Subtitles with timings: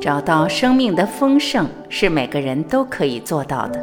[0.00, 3.78] 找到生命的丰盛是每个人都可以做到的。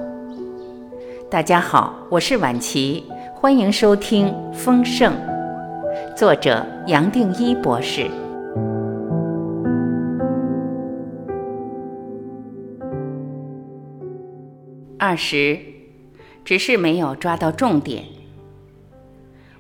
[1.30, 3.04] 大家好，我是晚琪，
[3.36, 5.14] 欢迎收听《丰盛》，
[6.16, 8.10] 作者杨定一博士。
[14.98, 15.60] 二十，
[16.44, 18.04] 只是没有抓到重点。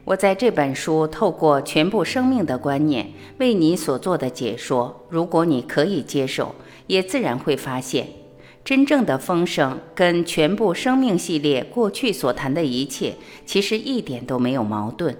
[0.07, 6.55] 我在这本书透过全部生命的观念为你所做的解说，如果你可以接受，
[6.87, 8.07] 也自然会发现，
[8.63, 13.15] 真正的丰盛跟全部生命系列过去所谈的一切
[13.45, 15.17] 其实一点都没有矛盾。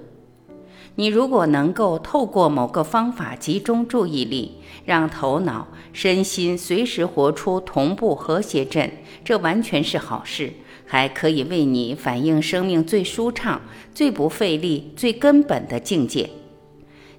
[0.95, 4.53] 你如果能够透过某个方法集中注意力，
[4.85, 8.89] 让头脑、身心随时活出同步和谐阵，
[9.25, 10.53] 这完全是好事。
[10.87, 13.61] 还可以为你反映生命最舒畅、
[13.93, 16.29] 最不费力、最根本的境界。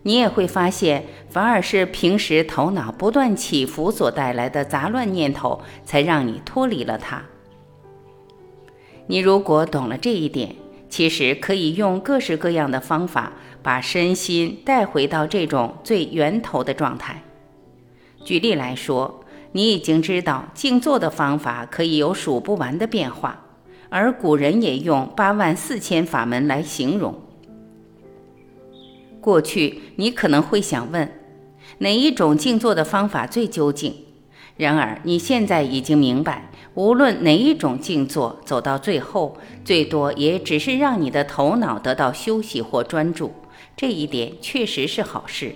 [0.02, 7.22] 你也会发现，反而是平时头脑不断起伏所带来的杂乱念头，才让你脱离了它。
[9.06, 10.54] 你如果懂了这一点，
[10.88, 17.22] 其实可以用各式各样的方法，把身心带回到这种最源头的状态。
[18.24, 23.44] 举例来说，你已经知道静坐的方法可以有数不完的变化。
[23.90, 27.14] 而古人也用八万四千法门来形容。
[29.20, 31.10] 过去你可能会想问，
[31.78, 33.94] 哪一种静坐的方法最究竟？
[34.56, 43.32] 然而你现在已经明白，无论哪一种静坐，走到最后，最多也只是让你的头脑得到休息或专注。
[43.76, 45.54] 这一点确实是好事。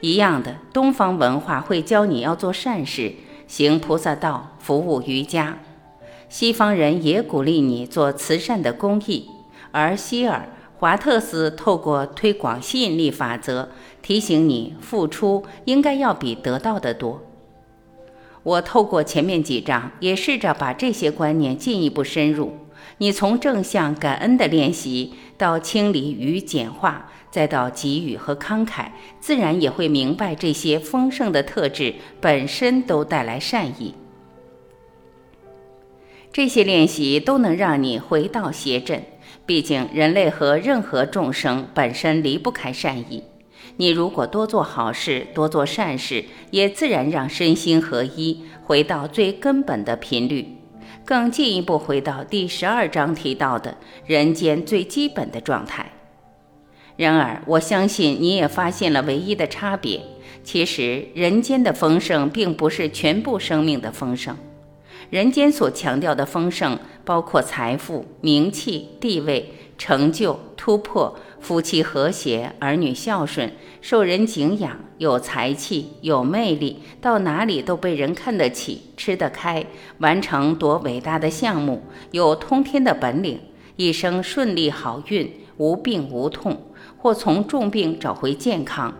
[0.00, 3.12] 一样的，东方文化会教你要做善事，
[3.46, 5.58] 行菩萨道，服务瑜伽。
[6.32, 9.28] 西方人也鼓励你做慈善的公益，
[9.70, 13.68] 而希尔华特斯透过推广吸引力法则，
[14.00, 17.20] 提醒你付出应该要比得到的多。
[18.42, 22.54] 我透过前面几章，也试着把这些观念进一步深入。
[22.96, 28.86] 你从正向感恩的练习，到清理与简化，再到给予和慷慨，
[29.20, 33.94] 自然也会明白这些丰盛的特质本身都带来善意。
[36.32, 39.02] 这些练习都能让你回到邪阵，
[39.44, 43.22] 毕竟人类和任何众生本身离不开善意。
[43.76, 50.46] 你如果多做好事，多做善事，也自然让身心合一，回到最根本的频率，
[51.04, 53.76] 更进一步回到第十二章提到的
[54.06, 55.92] 人间最基本的状态。
[56.96, 60.00] 然而，我相信你也发现了唯一的差别：
[60.42, 64.34] 其实人间的丰盛并不是全部生命的丰盛。
[65.12, 73.52] 人间所强调的丰盛，包括财富、名气、地位、成就、突破、夫妻和谐、儿女孝顺、
[73.82, 79.66] 受人敬仰、有才气、有魅力，到哪里都被人看得起、吃得开，
[79.98, 83.38] 完成多伟大的项目，有通天的本领，
[83.76, 86.58] 一生顺利好运，无病无痛，
[86.96, 88.94] 或从重病找回健康。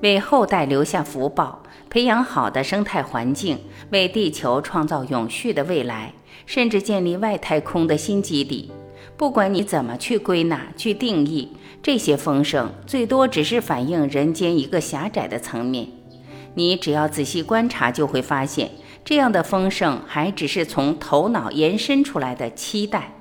[0.00, 3.58] 为后代留下福报，培养好的生态环境，
[3.90, 6.12] 为地球创造永续的未来，
[6.46, 8.70] 甚至建立外太空的新基地。
[9.16, 11.48] 不管你怎么去归纳、去定义，
[11.82, 15.88] 这些丰盛最多只是反映人间一个狭窄的层面。
[16.54, 18.70] 你只要仔细观察，就会发现，
[19.04, 23.12] 这样的丰盛还只是从头脑延伸出来的期待。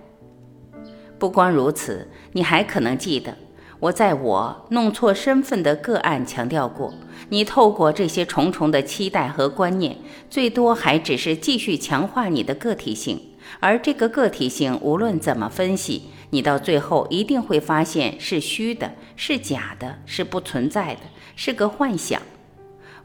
[1.18, 3.36] 不光如此，你还可能记得。
[3.80, 6.92] 我在我弄错身份的个案强调过，
[7.30, 9.98] 你透过这些重重的期待和观念，
[10.30, 13.22] 最多还只是继续强化你的个体性，
[13.60, 21.02] 而这个个体性无论怎么分析，你到最后一定会发现是虚的，是假的，是不存在的，
[21.36, 22.20] 是个幻想。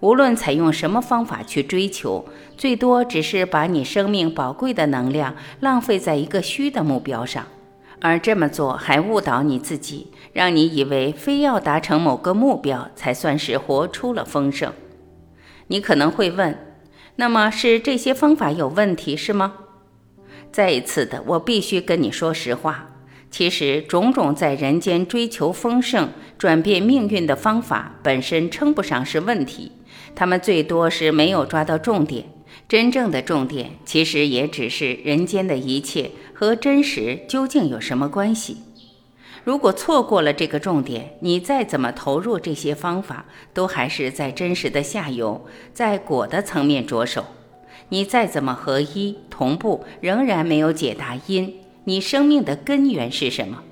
[0.00, 2.24] 无论采用什么方法去追求，
[2.56, 7.46] 最多只是把你生命宝贵的能量浪费在一个虚的目标上。
[8.02, 14.72] 而这么做还误导你自己，让你以为非要达成某个目标才算是活出了丰盛。
[15.68, 16.58] 你可能会问：
[17.14, 19.54] 那么是这些方法有问题是吗？
[20.50, 22.88] 再一次的，我必须跟你说实话。
[23.30, 29.70] 其实，种种在人间追求丰盛、转变命运的方法本身称不上是问题，
[30.16, 32.26] 他们最多是没有抓到重点。
[32.72, 38.62] 真正的重点，其实也只是人间的一切和真实究竟有什么关系。
[39.44, 47.26] 如果错过了这个重点，你再怎么投入这些方法，都还是在真实的下游，在果的层面着手。
[47.90, 51.56] 你再怎么合一同步，仍然没有解答因。
[51.84, 53.62] 你生命的根源是什么？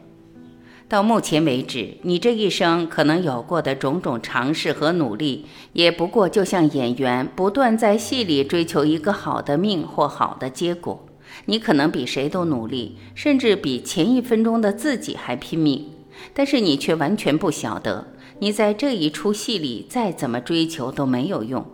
[0.90, 11.06] 到目前为止，你这一生可能有过的种种尝试和努力，也不过就像演员不断在戏里追求一个好的命或好的结果。
[11.44, 15.92] 你可能比谁都努力，甚至比前一分钟的自己还拼命，
[16.34, 18.08] 但是你却完全不晓得，
[18.40, 21.64] 你在这一出戏里再怎么追求都没有用。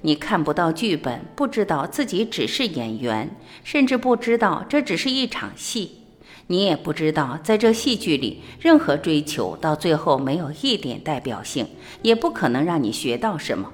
[0.00, 6.00] 你看不到剧本，不知道自己只是演员，甚至不知道这只是一场戏。
[6.46, 11.66] 你也不知道，在这戏剧里，任何追求到最后没有一点代表性，
[12.02, 13.70] 也不可能让你学到什么。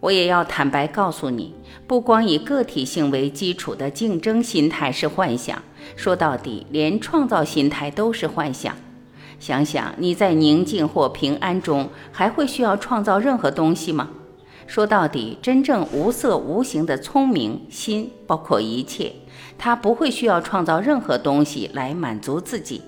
[0.00, 1.52] 我也要坦白告诉你，
[1.88, 5.60] 不光以个体性为基础的竞争心态是幻想，
[5.96, 8.76] 说到底，连创造心态都是幻想。
[9.40, 14.10] 想想你在宁静或平安中，还会需要创造任何东西吗？
[14.68, 19.10] 说到底，真正无色无形的聪明心，包括一切。
[19.56, 22.82] 他不会需要创造任何东西来满足自己，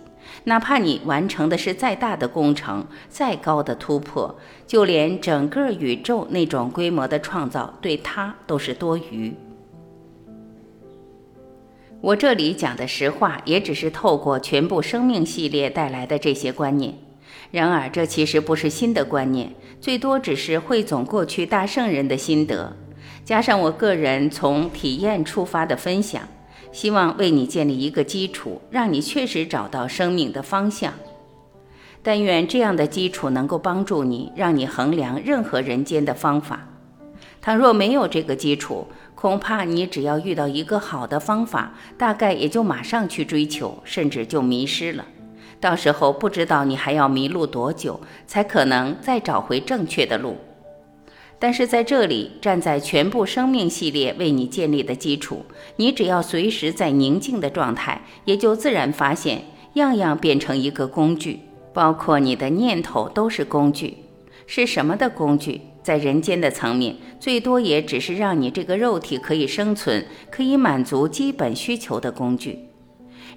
[0.44, 4.36] 哪怕你完成的是再大的工程、再高的突破，
[4.66, 9.34] 就连整个宇宙那种规模的创造，对他都是多余。
[12.02, 16.94] 我这里讲的实话，也只是透过全部生命系列带来的这些观念。
[17.50, 22.76] 然而，这其实不是新的观念，最多只是汇总过去大圣人的心得，
[23.24, 26.22] 加上我个人从体验出发的分享。
[26.72, 30.92] 希望为你建立一个基础，让你确实找到生命的方向。
[32.02, 36.68] 但愿这样的基础能够帮助你，让你衡量任何人间的方法。
[37.42, 38.86] 倘若没有这个基础，
[39.16, 45.04] 恐怕你只要遇到一个好的方法，大概也就马上去追求，甚至就迷失了。
[45.60, 50.38] 到时候不知道你还要迷路多久，才可能再找回正确的路。
[51.38, 55.44] 但是在这里，站在全部生命系列为你建立的基础，
[55.76, 59.42] 你只要随时在宁静的状态，也就自然发现，
[59.74, 61.40] 样样变成一个工具，
[61.72, 63.98] 包括你的念头都是工具。
[64.46, 65.60] 是什么的工具？
[65.82, 72.69] 在人间的层面，最多也只是让你这个肉体可以生存、可以满足基本需求的工具。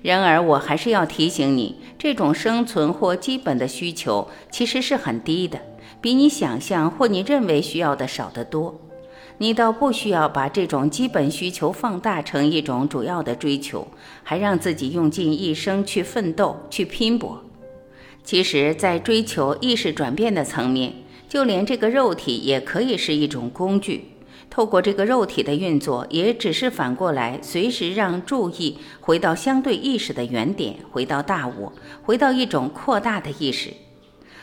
[0.03, 5.59] 然而，我还是要提醒你，这种生存或基本的需求其实是很低的。
[6.01, 8.81] 比你想象或你认为需要的少得多，
[9.37, 13.87] 你倒不需要把这种基本需求放大成一种主要的追求，
[14.23, 17.41] 还让自己用尽一生去奋斗、去拼搏。
[18.25, 20.93] 其实，在追求意识转变的层面，
[21.29, 24.09] 就连这个肉体也可以是一种工具。
[24.53, 31.73] 透过这个肉体的运作，也只是反过来，随时让注意回到相对意识的原点，回到大我，
[32.03, 33.73] 回到一种扩大的意识。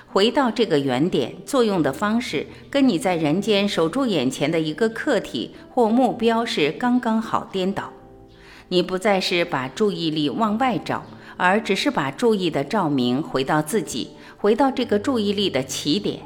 [0.08, 7.92] 回到这个原点，作用的方式跟你在人间守住眼前的一个客体或目标是刚刚好颠倒。
[8.66, 11.04] 你不再是把注意力往外找，
[11.36, 16.18] 而只是把注意的照明回到自己，回到这个注意力的起点。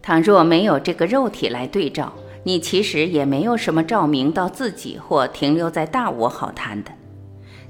[0.00, 2.12] 倘若没有这个肉体来对照，
[2.44, 6.90] 你其实也没有什么照明到自己或停留在大我好谈的。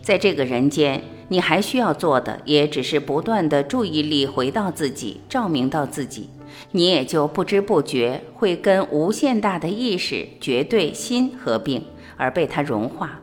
[0.00, 1.02] 在这个人间。
[1.28, 6.28] 你还需要做的，也只是不断的注意力回到自己，照明到自己，
[6.72, 11.82] 你也就不知不觉会跟无限大的意识、绝对心合并，
[12.19, 13.19] 而被它融化。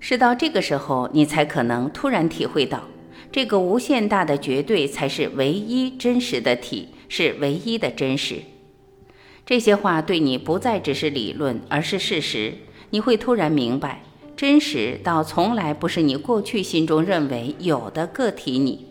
[0.00, 2.82] 是到这个时候，你才可能突然体会到，
[3.32, 8.42] 这个无限大的绝对才是唯一真实的体，是唯一的真实。
[9.46, 12.52] 这些话对你不再只是理论，而是事实。
[12.90, 14.02] 你会突然明白。
[14.36, 18.86] 真实到从来不是你过去心中认为有的个体你。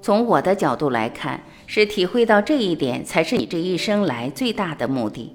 [0.00, 5.34] 从我的角度来看，是体会到这一点才是你这一生来最大的目的。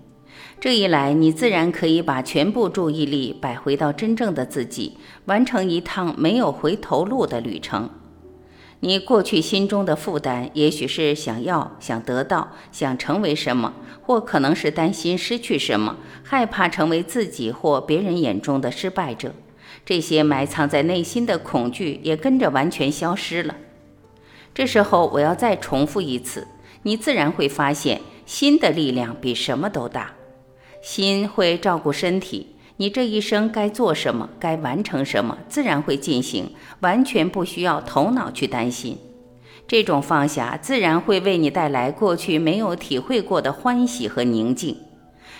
[0.59, 7.89] 这一来，你自然可以把全部注意力摆回到真正的自己，完成一趟没有回头路的旅程。
[8.81, 19.33] 你过去心中的负担，也许是想要、想得到、想成为什么，或可能是担心失去什么，害怕成为自己或别人眼中的失败者。
[19.83, 23.55] 这些埋藏在内心的恐惧也跟着完全消失了。
[24.53, 26.47] 这时候，我要再重复一次，
[26.83, 30.13] 你自然会发现，心的力量比什么都大。
[30.81, 32.55] 心会照顾身体。
[32.79, 38.97] 你这一生该做什么，该完成什么，自然会进行，完全不需要头脑去担心。
[39.67, 44.77] 这种放下，自然会为你带来过去没有体会过的欢喜和宁静。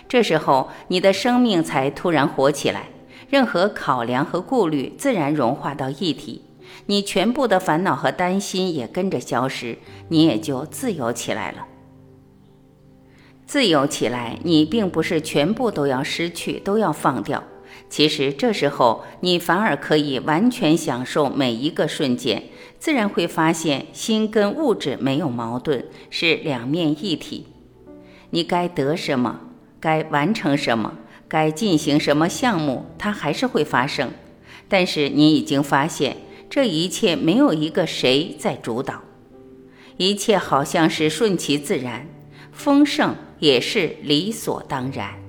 [0.10, 2.90] 这时候，你的生命才突然活起来，
[3.30, 6.42] 任何考量和顾虑自然融化到一体，
[6.88, 9.78] 你全部的烦恼和担心也跟着消失，
[10.10, 11.66] 你也就自由起来了。
[13.48, 17.42] 自由起来，你并不是全部都要失去，都要放掉。
[17.90, 22.44] 其实这时候你反而可以完全享受每一个瞬间，
[22.78, 27.48] 自然会发现心跟物质没有矛盾，是两面一体。
[28.32, 29.40] 你该得什么，
[29.80, 30.96] 该完成什么，
[31.30, 34.12] 该进行什么项目，它还是会发生。
[34.68, 36.18] 但是你已经发现，
[36.50, 39.02] 这一切没有一个谁在主导，
[39.96, 42.06] 一切好像是顺其自然，
[42.52, 45.27] 丰盛也是理所当然。